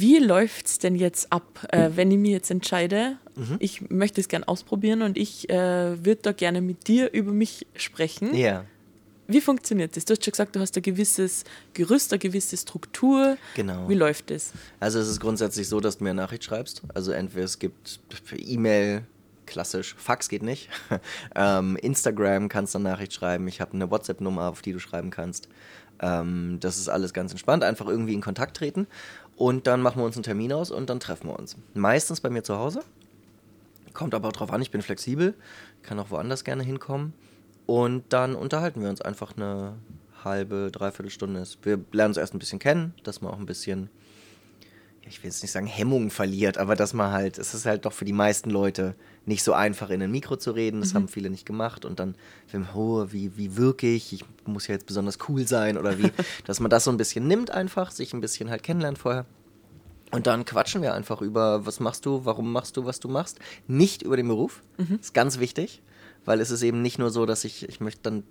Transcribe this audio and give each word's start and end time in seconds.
Wie 0.00 0.18
läuft 0.18 0.66
es 0.66 0.78
denn 0.78 0.94
jetzt 0.94 1.32
ab, 1.32 1.66
äh, 1.70 1.90
wenn 1.94 2.10
ich 2.10 2.18
mich 2.18 2.30
jetzt 2.30 2.50
entscheide, 2.50 3.18
mhm. 3.36 3.56
ich 3.58 3.90
möchte 3.90 4.20
es 4.20 4.28
gerne 4.28 4.48
ausprobieren 4.48 5.02
und 5.02 5.18
ich 5.18 5.50
äh, 5.50 6.04
würde 6.04 6.22
da 6.22 6.32
gerne 6.32 6.60
mit 6.60 6.88
dir 6.88 7.12
über 7.12 7.32
mich 7.32 7.66
sprechen? 7.74 8.34
Ja. 8.34 8.64
Wie 9.28 9.40
funktioniert 9.40 9.96
das? 9.96 10.04
Du 10.04 10.12
hast 10.12 10.24
schon 10.24 10.32
gesagt, 10.32 10.56
du 10.56 10.60
hast 10.60 10.76
ein 10.76 10.82
gewisses 10.82 11.44
Gerüst, 11.74 12.12
eine 12.12 12.18
gewisse 12.18 12.56
Struktur. 12.56 13.36
Genau. 13.54 13.88
Wie 13.88 13.94
läuft 13.94 14.30
das? 14.30 14.52
Also 14.80 14.98
es 14.98 15.08
ist 15.08 15.20
grundsätzlich 15.20 15.68
so, 15.68 15.80
dass 15.80 15.98
du 15.98 16.04
mir 16.04 16.10
eine 16.10 16.22
Nachricht 16.22 16.44
schreibst. 16.44 16.82
Also 16.92 17.12
entweder 17.12 17.44
es 17.44 17.58
gibt 17.58 18.00
E-Mail, 18.36 19.04
klassisch, 19.52 19.94
Fax 19.96 20.28
geht 20.28 20.42
nicht. 20.42 20.68
ähm, 21.36 21.76
Instagram 21.76 22.48
kannst 22.48 22.74
du 22.74 22.78
eine 22.78 22.88
Nachricht 22.88 23.12
schreiben. 23.12 23.46
Ich 23.48 23.60
habe 23.60 23.74
eine 23.74 23.90
WhatsApp-Nummer, 23.90 24.48
auf 24.48 24.62
die 24.62 24.72
du 24.72 24.80
schreiben 24.80 25.10
kannst. 25.10 25.48
Ähm, 26.00 26.58
das 26.60 26.78
ist 26.78 26.88
alles 26.88 27.12
ganz 27.12 27.32
entspannt. 27.32 27.62
Einfach 27.62 27.86
irgendwie 27.86 28.14
in 28.14 28.20
Kontakt 28.20 28.56
treten. 28.56 28.86
Und 29.36 29.66
dann 29.66 29.82
machen 29.82 30.00
wir 30.00 30.04
uns 30.04 30.16
einen 30.16 30.24
Termin 30.24 30.52
aus 30.52 30.70
und 30.70 30.88
dann 30.90 31.00
treffen 31.00 31.28
wir 31.28 31.38
uns. 31.38 31.56
Meistens 31.74 32.20
bei 32.20 32.30
mir 32.30 32.42
zu 32.42 32.56
Hause. 32.56 32.82
Kommt 33.92 34.14
aber 34.14 34.28
auch 34.28 34.32
drauf 34.32 34.52
an, 34.52 34.62
ich 34.62 34.70
bin 34.70 34.82
flexibel. 34.82 35.34
Kann 35.82 35.98
auch 35.98 36.10
woanders 36.10 36.44
gerne 36.44 36.62
hinkommen. 36.62 37.12
Und 37.66 38.04
dann 38.08 38.34
unterhalten 38.34 38.82
wir 38.82 38.88
uns 38.88 39.02
einfach 39.02 39.36
eine 39.36 39.74
halbe, 40.24 40.70
dreiviertel 40.72 41.10
Stunde. 41.10 41.44
Wir 41.62 41.78
lernen 41.92 42.10
uns 42.10 42.16
erst 42.16 42.34
ein 42.34 42.38
bisschen 42.38 42.58
kennen, 42.58 42.94
dass 43.04 43.20
man 43.20 43.32
auch 43.32 43.38
ein 43.38 43.46
bisschen, 43.46 43.90
ich 45.08 45.22
will 45.22 45.30
jetzt 45.30 45.42
nicht 45.42 45.50
sagen 45.50 45.66
Hemmungen 45.66 46.10
verliert, 46.10 46.58
aber 46.58 46.76
dass 46.76 46.94
man 46.94 47.12
halt, 47.12 47.38
es 47.38 47.54
ist 47.54 47.66
halt 47.66 47.84
doch 47.84 47.92
für 47.92 48.04
die 48.04 48.12
meisten 48.12 48.50
Leute 48.50 48.94
nicht 49.26 49.42
so 49.42 49.52
einfach 49.52 49.90
in 49.90 50.02
ein 50.02 50.10
Mikro 50.10 50.36
zu 50.36 50.52
reden. 50.52 50.80
Das 50.80 50.92
mhm. 50.92 50.96
haben 50.96 51.08
viele 51.08 51.30
nicht 51.30 51.46
gemacht. 51.46 51.84
Und 51.84 51.98
dann, 52.00 52.14
oh, 52.74 53.06
wie, 53.10 53.36
wie 53.36 53.56
wirke 53.56 53.88
ich? 53.88 54.12
Ich 54.12 54.24
muss 54.44 54.66
ja 54.66 54.74
jetzt 54.74 54.86
besonders 54.86 55.18
cool 55.28 55.46
sein 55.46 55.76
oder 55.76 55.98
wie, 55.98 56.10
dass 56.44 56.60
man 56.60 56.70
das 56.70 56.84
so 56.84 56.90
ein 56.90 56.96
bisschen 56.96 57.26
nimmt 57.26 57.50
einfach, 57.50 57.90
sich 57.90 58.12
ein 58.14 58.20
bisschen 58.20 58.50
halt 58.50 58.62
kennenlernt 58.62 58.98
vorher. 58.98 59.26
Und 60.12 60.26
dann 60.26 60.44
quatschen 60.44 60.82
wir 60.82 60.94
einfach 60.94 61.22
über, 61.22 61.64
was 61.66 61.80
machst 61.80 62.04
du, 62.06 62.24
warum 62.24 62.52
machst 62.52 62.76
du, 62.76 62.84
was 62.84 63.00
du 63.00 63.08
machst. 63.08 63.38
Nicht 63.66 64.02
über 64.02 64.16
den 64.16 64.28
Beruf. 64.28 64.62
Mhm. 64.76 64.98
Ist 65.00 65.14
ganz 65.14 65.38
wichtig, 65.38 65.82
weil 66.24 66.40
es 66.40 66.50
ist 66.50 66.62
eben 66.62 66.82
nicht 66.82 66.98
nur 66.98 67.10
so, 67.10 67.26
dass 67.26 67.44
ich, 67.44 67.68
ich 67.68 67.80
möchte 67.80 68.02
dann 68.02 68.22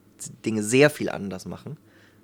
Dinge 0.45 0.63
sehr 0.63 0.89
viel 0.89 1.09
anders 1.09 1.45
machen. 1.45 1.78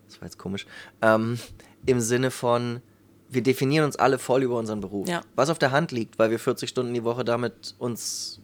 Das 0.08 0.22
war 0.22 0.28
jetzt 0.28 0.38
komisch. 0.38 0.67
Ähm, 1.02 1.39
Im 1.86 2.00
Sinne 2.00 2.32
von, 2.32 2.82
wir 3.30 3.44
definieren 3.44 3.86
uns 3.86 3.95
alle 3.95 4.20
voll 4.20 4.44
über 4.44 4.58
unseren 4.58 4.81
Beruf. 4.81 5.08
Ja. 5.08 5.22
Was 5.36 5.50
auf 5.50 5.59
der 5.59 5.72
Hand 5.72 5.92
liegt, 5.92 6.17
weil 6.20 6.31
wir 6.31 6.39
40 6.39 6.70
Stunden 6.70 6.94
die 6.94 7.03
Woche 7.03 7.25
damit 7.25 7.75
uns 7.78 8.42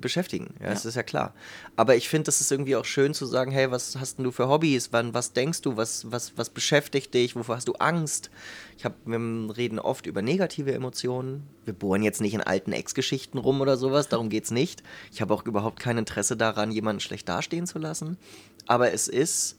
beschäftigen. 0.00 0.54
Ja, 0.58 0.66
ja. 0.66 0.72
das 0.72 0.84
ist 0.84 0.94
ja 0.94 1.02
klar. 1.02 1.34
Aber 1.76 1.96
ich 1.96 2.08
finde, 2.08 2.24
das 2.24 2.40
ist 2.40 2.50
irgendwie 2.50 2.76
auch 2.76 2.84
schön 2.84 3.14
zu 3.14 3.26
sagen, 3.26 3.50
hey, 3.50 3.70
was 3.70 3.96
hast 3.98 4.16
denn 4.18 4.24
du 4.24 4.30
für 4.30 4.48
Hobbys? 4.48 4.92
Wann, 4.92 5.14
was 5.14 5.32
denkst 5.32 5.62
du? 5.62 5.76
Was, 5.76 6.10
was, 6.10 6.36
was 6.36 6.50
beschäftigt 6.50 7.12
dich? 7.14 7.36
Wovor 7.36 7.56
hast 7.56 7.68
du 7.68 7.74
Angst? 7.74 8.30
Ich 8.76 8.84
hab, 8.84 8.94
wir 9.04 9.18
reden 9.56 9.78
oft 9.78 10.06
über 10.06 10.22
negative 10.22 10.72
Emotionen. 10.72 11.46
Wir 11.64 11.74
bohren 11.74 12.02
jetzt 12.02 12.20
nicht 12.20 12.34
in 12.34 12.40
alten 12.40 12.72
Ex-Geschichten 12.72 13.38
rum 13.38 13.60
oder 13.60 13.76
sowas, 13.76 14.08
darum 14.08 14.30
geht 14.30 14.44
es 14.44 14.50
nicht. 14.50 14.82
Ich 15.12 15.20
habe 15.20 15.34
auch 15.34 15.44
überhaupt 15.44 15.78
kein 15.80 15.98
Interesse 15.98 16.36
daran, 16.36 16.72
jemanden 16.72 17.00
schlecht 17.00 17.28
dastehen 17.28 17.66
zu 17.66 17.78
lassen. 17.78 18.16
Aber 18.66 18.92
es 18.92 19.08
ist, 19.08 19.58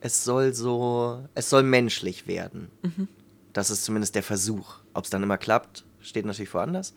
es 0.00 0.24
soll 0.24 0.52
so, 0.52 1.24
es 1.34 1.48
soll 1.48 1.62
menschlich 1.62 2.26
werden. 2.26 2.70
Mhm. 2.82 3.08
Das 3.52 3.70
ist 3.70 3.84
zumindest 3.84 4.14
der 4.14 4.22
Versuch. 4.22 4.76
Ob 4.94 5.04
es 5.04 5.10
dann 5.10 5.22
immer 5.22 5.38
klappt, 5.38 5.84
steht 6.00 6.26
natürlich 6.26 6.52
woanders. 6.54 6.94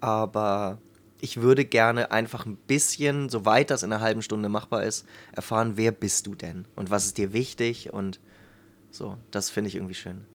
Aber 0.00 0.78
ich 1.20 1.40
würde 1.40 1.64
gerne 1.64 2.10
einfach 2.10 2.46
ein 2.46 2.56
bisschen, 2.56 3.28
soweit 3.28 3.70
das 3.70 3.82
in 3.82 3.92
einer 3.92 4.02
halben 4.02 4.22
Stunde 4.22 4.48
machbar 4.48 4.84
ist, 4.84 5.06
erfahren, 5.32 5.72
wer 5.76 5.92
bist 5.92 6.26
du 6.26 6.34
denn 6.34 6.64
und 6.76 6.90
was 6.90 7.06
ist 7.06 7.18
dir 7.18 7.32
wichtig 7.32 7.92
und 7.92 8.20
so, 8.90 9.18
das 9.30 9.50
finde 9.50 9.68
ich 9.68 9.74
irgendwie 9.74 9.94
schön. 9.94 10.24